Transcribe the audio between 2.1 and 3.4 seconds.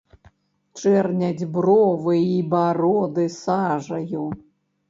й бароды